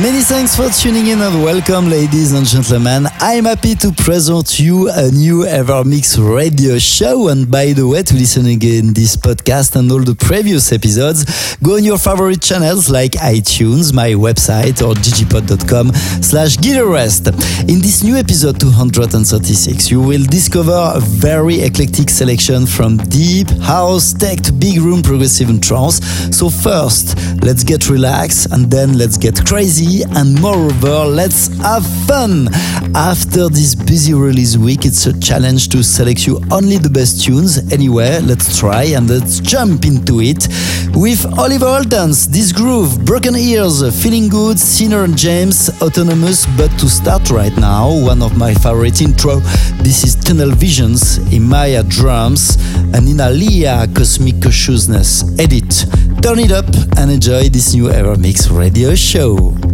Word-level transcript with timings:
Many 0.00 0.22
thanks 0.22 0.56
for 0.56 0.70
tuning 0.70 1.08
in 1.08 1.20
and 1.20 1.44
welcome, 1.44 1.90
ladies 1.90 2.32
and 2.32 2.46
gentlemen. 2.46 3.06
I'm 3.20 3.44
happy 3.44 3.74
to 3.74 3.92
present 3.92 4.58
you 4.58 4.88
a 4.88 5.10
new 5.10 5.44
Evermix 5.44 6.16
radio 6.18 6.78
show. 6.78 7.28
And 7.28 7.50
by 7.50 7.74
the 7.74 7.86
way, 7.86 8.02
to 8.02 8.14
listen 8.14 8.46
again 8.46 8.94
this 8.94 9.16
podcast 9.16 9.76
and 9.76 9.92
all 9.92 10.00
the 10.00 10.14
previous 10.14 10.72
episodes, 10.72 11.56
go 11.56 11.76
on 11.76 11.84
your 11.84 11.98
favorite 11.98 12.40
channels 12.40 12.88
like 12.88 13.12
iTunes, 13.12 13.92
my 13.92 14.12
website, 14.12 14.80
or 14.80 14.94
digipod.com 14.94 15.92
slash 16.22 16.56
gitarrest. 16.56 17.28
In 17.68 17.80
this 17.80 18.02
new 18.02 18.16
episode 18.16 18.58
236, 18.58 19.90
you 19.90 20.00
will 20.00 20.24
discover 20.24 20.92
a 20.94 21.00
very 21.00 21.60
eclectic 21.60 22.08
selection 22.08 22.64
from 22.64 22.96
deep 22.96 23.50
house, 23.60 24.14
tech 24.14 24.40
to 24.40 24.54
big 24.54 24.80
room, 24.80 25.02
progressive 25.02 25.50
and 25.50 25.62
trance. 25.62 26.02
So 26.34 26.48
first, 26.48 27.14
let's 27.42 27.62
get 27.62 27.90
relaxed 27.90 28.46
and 28.52 28.70
then 28.70 28.96
let's 28.96 29.18
get 29.18 29.44
crazy 29.44 29.81
and 29.82 30.40
moreover, 30.40 31.04
let's 31.04 31.48
have 31.58 31.84
fun. 32.06 32.48
After 32.94 33.48
this 33.48 33.74
busy 33.74 34.14
release 34.14 34.56
week, 34.56 34.84
it's 34.84 35.06
a 35.06 35.18
challenge 35.18 35.68
to 35.70 35.82
select 35.82 36.26
you 36.26 36.40
only 36.50 36.78
the 36.78 36.90
best 36.90 37.24
tunes. 37.24 37.58
Anyway, 37.72 38.20
let's 38.20 38.58
try 38.58 38.84
and 38.84 39.08
let's 39.08 39.40
jump 39.40 39.84
into 39.84 40.20
it 40.20 40.46
with 40.94 41.26
Oliver 41.38 41.66
Heldens, 41.66 42.26
This 42.26 42.52
Groove, 42.52 43.04
Broken 43.04 43.34
Ears, 43.34 43.82
Feeling 44.02 44.28
Good, 44.28 44.58
Sinner 44.58 45.04
and 45.04 45.16
James, 45.16 45.70
Autonomous. 45.80 46.46
But 46.56 46.70
to 46.78 46.88
start 46.88 47.30
right 47.30 47.56
now, 47.56 47.88
one 47.88 48.22
of 48.22 48.36
my 48.36 48.54
favorite 48.54 49.00
intro. 49.00 49.40
This 49.82 50.04
is 50.04 50.14
Tunnel 50.14 50.50
Visions, 50.50 51.18
Imaya 51.30 51.82
Drums, 51.88 52.56
and 52.94 53.08
in 53.08 53.20
Alia 53.20 53.86
Cosmic 53.94 54.40
Consciousness. 54.42 55.24
Edit. 55.38 55.86
Turn 56.22 56.38
it 56.38 56.52
up 56.52 56.66
and 56.98 57.10
enjoy 57.10 57.48
this 57.48 57.74
new 57.74 57.88
Evermix 57.88 58.48
radio 58.56 58.94
show. 58.94 59.71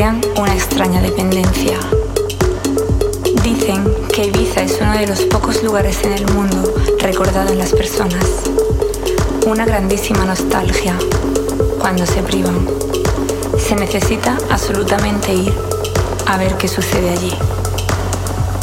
crean 0.00 0.22
una 0.38 0.54
extraña 0.54 1.02
dependencia. 1.02 1.78
Dicen 3.44 3.84
que 4.14 4.28
Ibiza 4.28 4.62
es 4.62 4.78
uno 4.80 4.94
de 4.94 5.06
los 5.06 5.20
pocos 5.24 5.62
lugares 5.62 6.02
en 6.04 6.14
el 6.14 6.26
mundo 6.32 6.72
recordado 7.00 7.52
en 7.52 7.58
las 7.58 7.72
personas. 7.74 8.24
Una 9.46 9.66
grandísima 9.66 10.24
nostalgia 10.24 10.96
cuando 11.78 12.06
se 12.06 12.22
privan. 12.22 12.66
Se 13.58 13.76
necesita 13.76 14.38
absolutamente 14.48 15.34
ir 15.34 15.52
a 16.26 16.38
ver 16.38 16.56
qué 16.56 16.66
sucede 16.66 17.10
allí. 17.10 17.34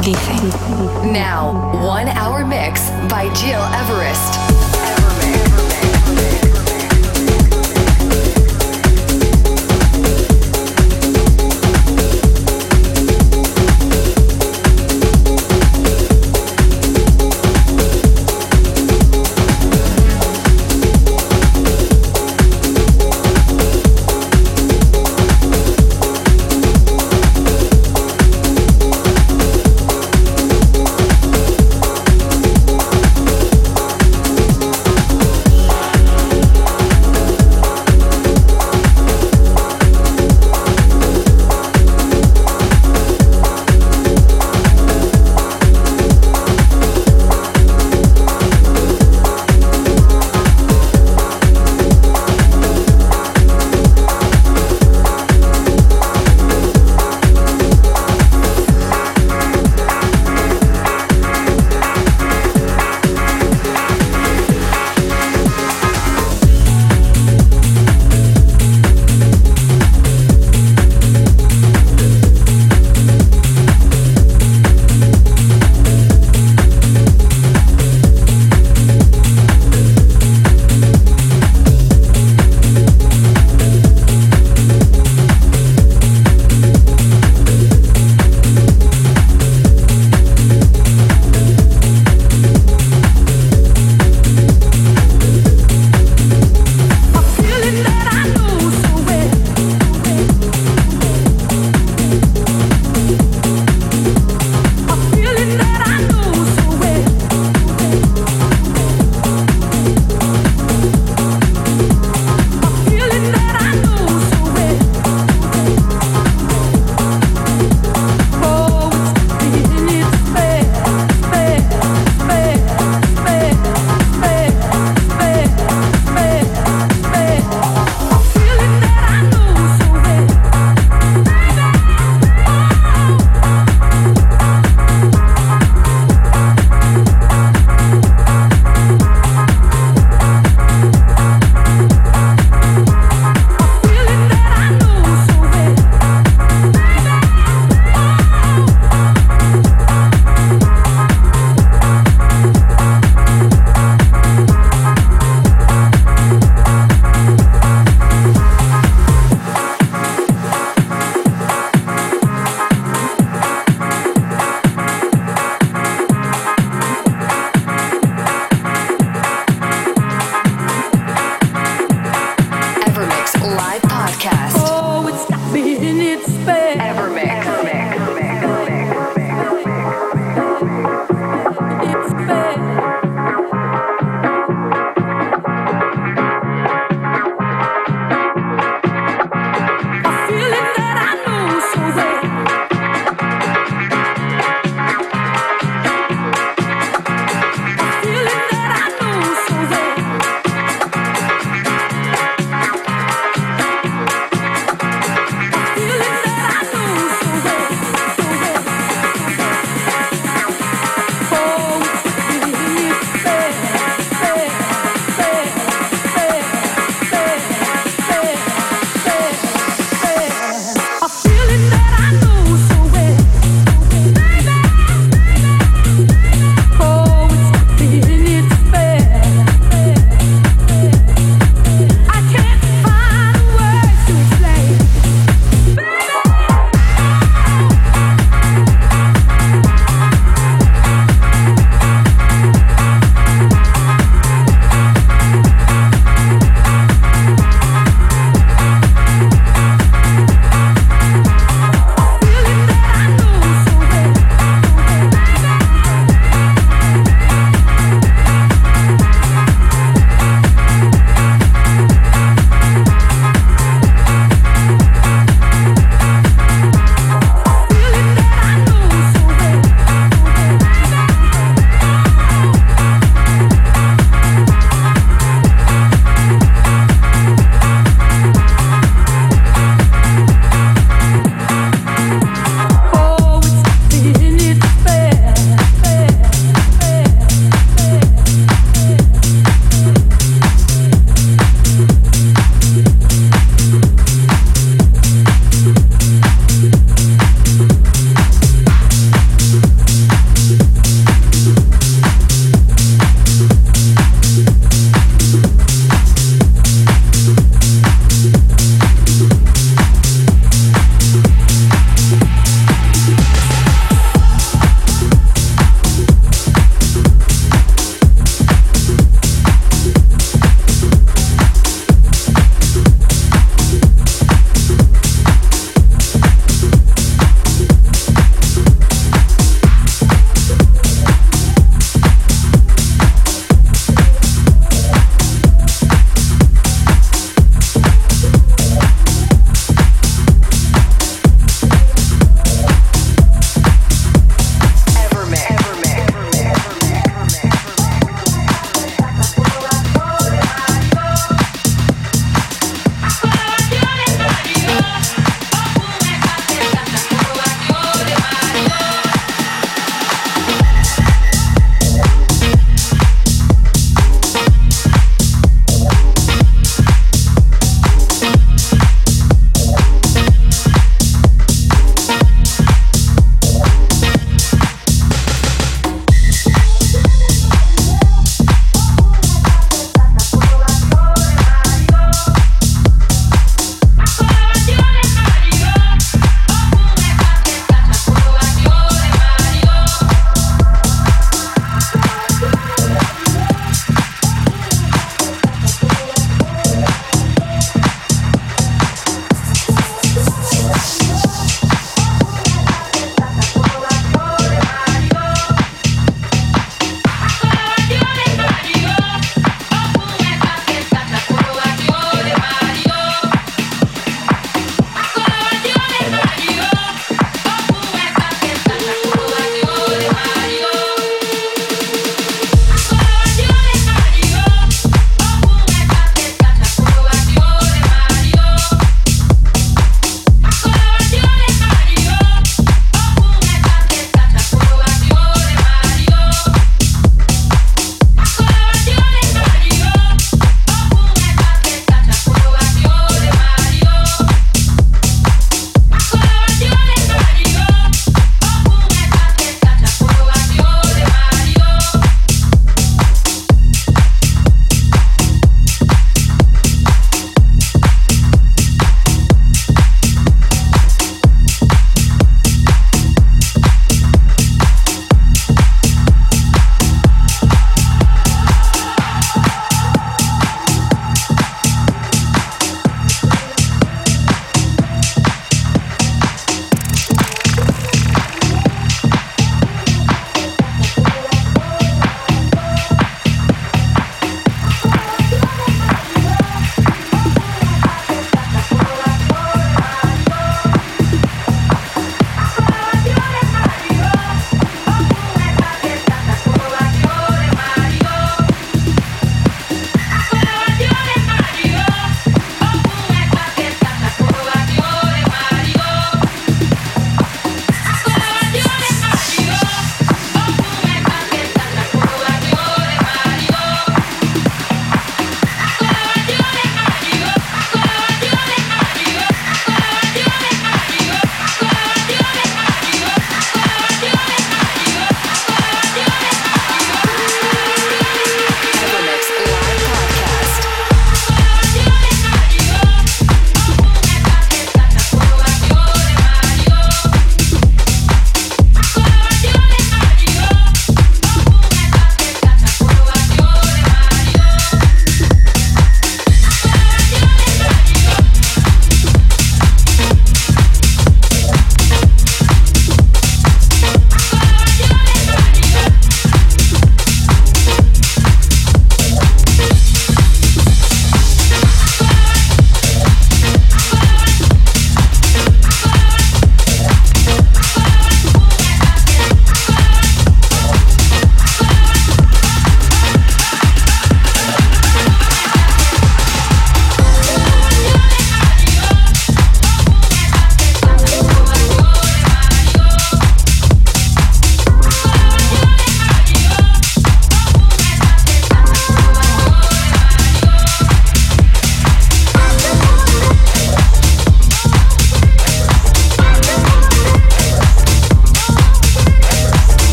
Dicen. 0.00 1.12
Now, 1.12 1.52
one 1.86 2.08
hour 2.08 2.42
mix 2.42 2.90
by 3.10 3.28
Jill 3.34 3.60
Everest. 3.84 4.37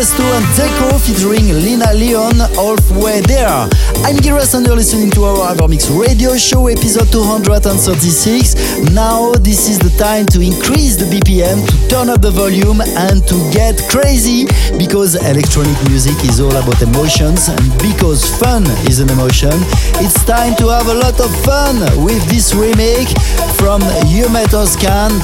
Tiesto 0.00 0.22
and 0.34 0.46
Dzeko 0.54 0.98
featuring 0.98 1.52
Lena 1.60 1.92
Leon 1.92 2.38
halfway 2.56 3.20
there. 3.20 3.68
I'm 4.02 4.16
Giras 4.16 4.54
and 4.54 4.66
you're 4.66 4.76
listening 4.76 5.10
to 5.12 5.24
our 5.24 5.54
Evermix 5.54 5.86
radio 5.92 6.36
show 6.36 6.68
episode 6.68 7.12
236. 7.12 8.94
Now 8.94 9.32
this 9.34 9.68
is 9.68 9.78
the 9.78 9.92
time 9.98 10.26
to 10.32 10.40
increase 10.40 10.96
the 10.96 11.04
BPM, 11.04 11.60
to 11.60 11.76
turn 11.88 12.08
up 12.08 12.22
the 12.22 12.30
volume 12.30 12.80
and 12.80 13.20
to 13.28 13.36
get 13.52 13.76
crazy 13.92 14.46
because 14.80 15.14
electronic 15.14 15.76
music 15.86 16.16
is 16.24 16.40
all 16.40 16.50
about 16.50 16.80
emotions 16.80 17.48
and 17.48 17.60
because 17.78 18.24
fun 18.40 18.64
is 18.88 19.00
an 19.00 19.10
emotion, 19.10 19.52
it's 20.00 20.24
time 20.24 20.56
to 20.56 20.68
have 20.72 20.88
a 20.88 20.94
lot 20.94 21.20
of 21.20 21.30
fun 21.44 21.76
with 22.02 22.24
this 22.32 22.54
remake 22.54 23.12
from 23.60 23.84
Yume 24.08 24.40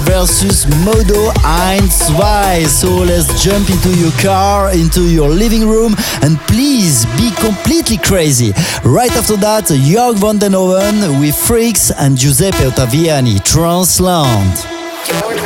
versus 0.05 0.69
Mo-Do 0.85 1.33
1 1.43 1.81
2. 1.81 2.69
So 2.69 2.93
let's 3.09 3.43
jump 3.43 3.71
into 3.71 3.91
your 3.97 4.13
car, 4.21 4.71
into 4.73 5.09
your 5.09 5.29
living 5.29 5.67
room, 5.67 5.97
and 6.21 6.37
please 6.47 7.07
be 7.17 7.33
completely 7.41 7.97
crazy. 7.97 8.53
Right 8.85 9.11
after 9.17 9.37
that, 9.39 9.69
Jörg 9.71 10.19
van 10.19 10.39
den 10.39 10.55
Hoven 10.55 11.21
with 11.21 11.35
Freaks 11.37 11.91
and 11.91 12.19
Giuseppe 12.19 12.65
Ottaviani, 12.67 13.41
Transland. 13.41 14.65
You're, 15.09 15.37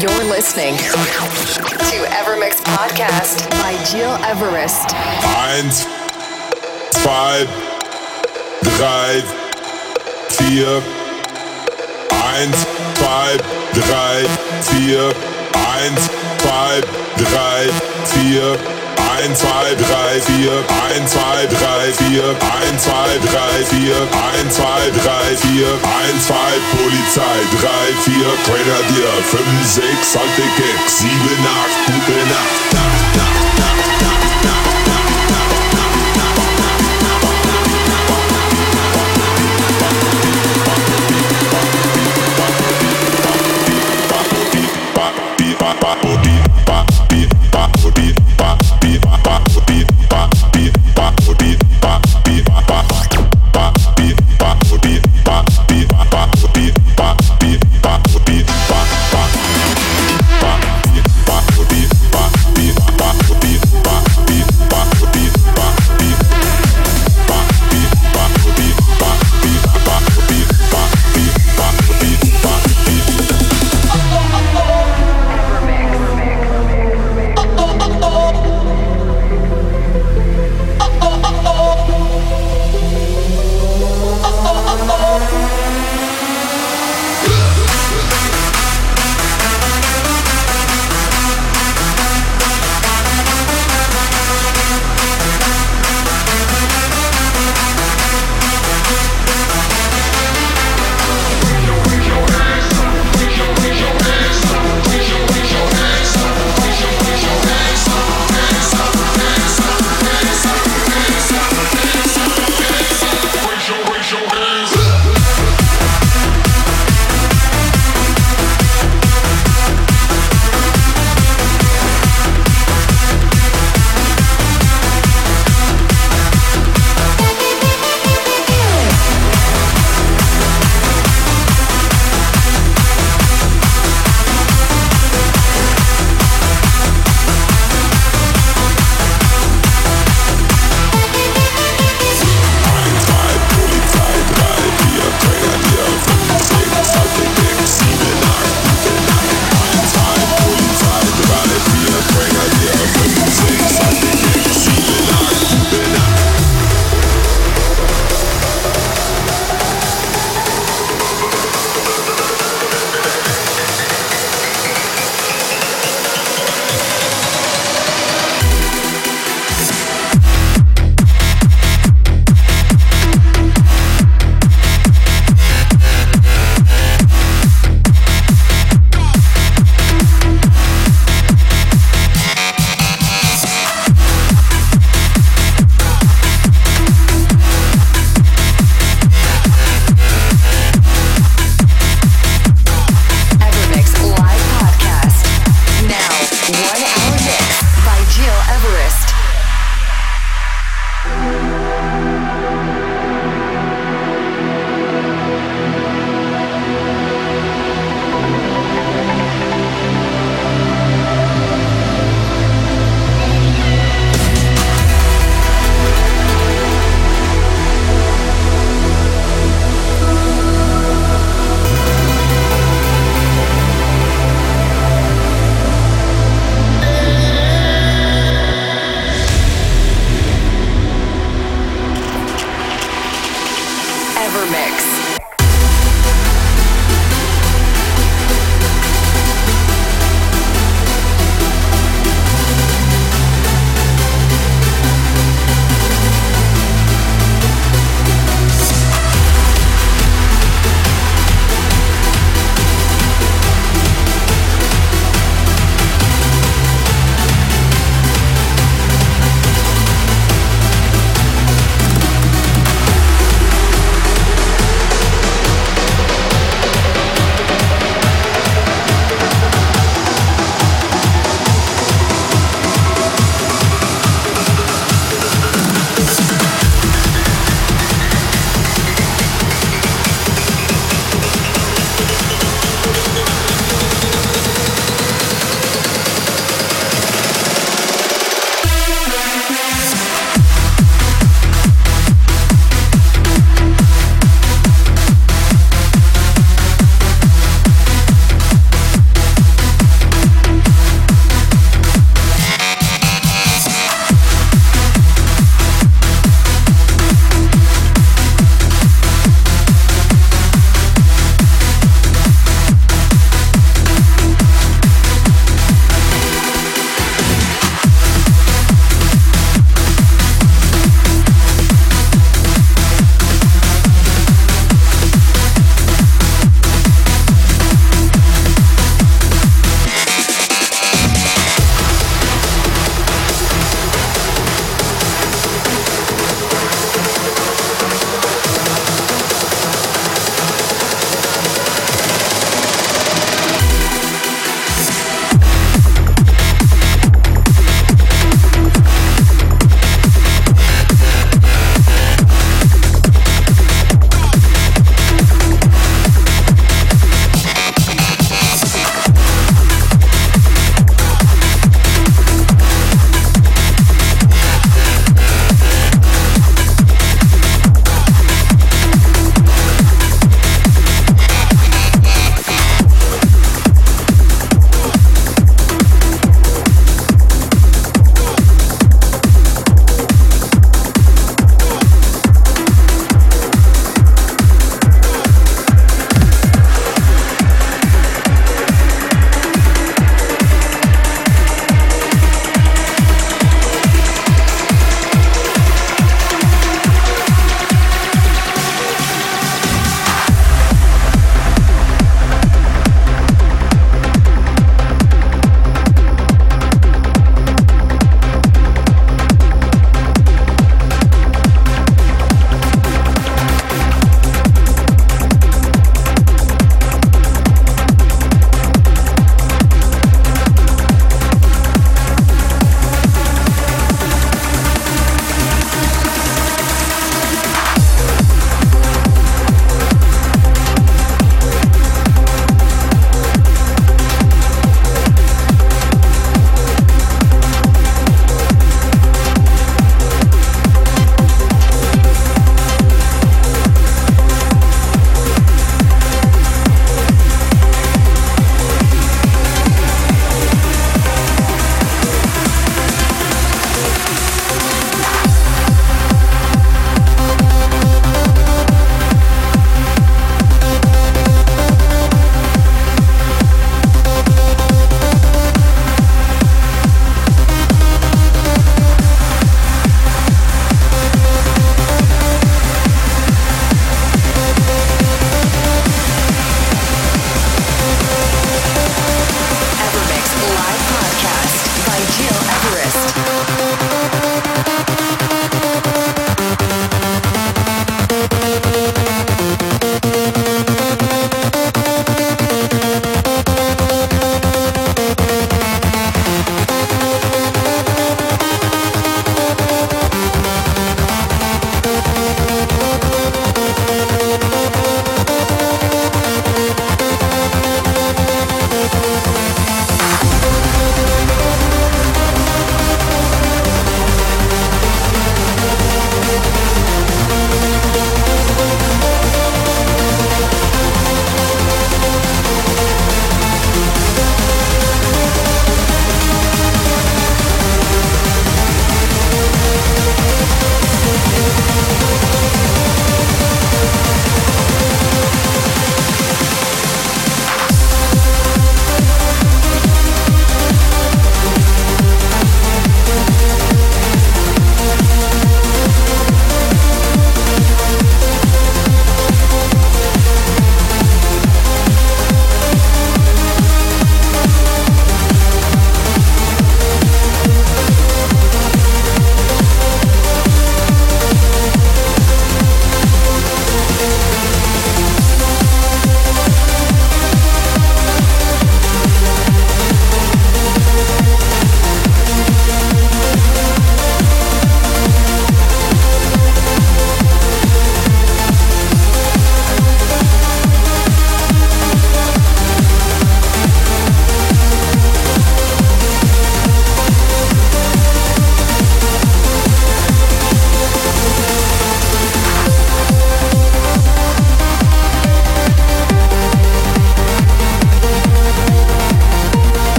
you're 0.00 0.24
listening 0.30 0.76
to 0.76 1.98
Evermix 2.10 2.60
Podcast 2.64 3.48
by 3.50 3.72
Gil 3.90 4.14
Everest. 4.24 4.88
Eins, 5.24 5.86
zwei, 6.90 7.46
drei, 8.62 9.22
vier. 10.28 10.82
Eins, 12.10 12.66
zwei, 12.94 13.36
drei, 13.72 14.26
vier. 14.62 15.12
Eins, 15.54 16.10
zwei, 16.38 16.80
drei, 17.16 17.68
vier. 18.04 18.87
1, 19.18 19.34
2, 19.34 19.74
3, 19.74 20.20
4, 20.20 20.62
1, 20.62 21.06
2, 21.08 21.46
3, 21.48 21.92
4, 21.92 22.36
1, 22.38 22.78
2, 22.78 23.18
3, 23.18 23.64
4, 23.64 24.06
1, 24.06 24.50
2, 24.50 24.90
3, 24.92 25.36
4, 25.36 25.78
1, 25.82 26.20
2, 26.20 26.60
Polizei, 26.70 27.40
3, 27.58 27.92
4, 28.04 28.38
Grenadier, 28.46 29.12
5, 29.24 29.66
6, 29.66 30.16
alte 30.16 30.42
Gags, 30.56 30.98
7, 30.98 31.10
8, 31.10 31.86
gute 31.86 32.26
Nacht, 32.28 32.72
Nacht. 32.72 32.98
Bye. 45.88 46.17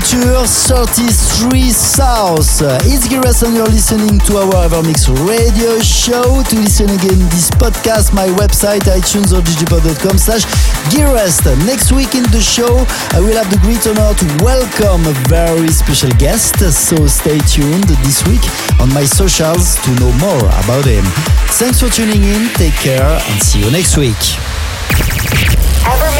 Culture 0.00 0.46
33 0.46 1.70
South. 1.70 2.62
It's 2.88 3.06
Giras 3.06 3.42
and 3.42 3.54
you're 3.54 3.68
listening 3.68 4.18
to 4.20 4.38
our 4.38 4.64
Evermix 4.66 5.04
radio 5.28 5.78
show. 5.80 6.42
To 6.42 6.56
listen 6.56 6.88
again 6.88 7.20
this 7.28 7.50
podcast, 7.50 8.14
my 8.14 8.26
website, 8.40 8.88
iTunes 8.88 9.36
or 9.36 9.42
digipod.com 9.44 10.16
slash 10.16 10.44
Gearest. 10.88 11.44
Next 11.66 11.92
week 11.92 12.14
in 12.14 12.22
the 12.32 12.40
show, 12.40 12.86
I 13.12 13.20
will 13.20 13.36
have 13.36 13.50
the 13.52 13.60
great 13.60 13.84
honor 13.84 14.16
to 14.16 14.26
welcome 14.42 15.04
a 15.04 15.12
very 15.28 15.68
special 15.68 16.10
guest. 16.16 16.56
So 16.72 17.06
stay 17.06 17.38
tuned 17.40 17.92
this 18.00 18.24
week 18.26 18.40
on 18.80 18.88
my 18.94 19.04
socials 19.04 19.76
to 19.84 19.90
know 20.00 20.12
more 20.16 20.48
about 20.64 20.86
him. 20.86 21.04
Thanks 21.60 21.80
for 21.80 21.90
tuning 21.90 22.24
in. 22.24 22.48
Take 22.54 22.74
care 22.80 23.04
and 23.04 23.42
see 23.42 23.60
you 23.60 23.70
next 23.70 23.98
week. 23.98 24.16
Evermix 25.84 26.19